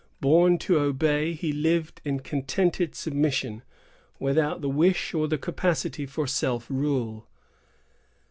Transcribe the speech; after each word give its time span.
Born 0.19 0.57
to 0.57 0.79
obey, 0.79 1.33
he 1.33 1.51
lived 1.53 2.01
in 2.03 2.21
contented 2.21 2.95
submission, 2.95 3.61
without 4.17 4.61
the 4.61 4.67
wish 4.67 5.13
or 5.13 5.27
the 5.27 5.37
capacity 5.37 6.07
for 6.07 6.25
self 6.25 6.67
rule. 6.71 7.27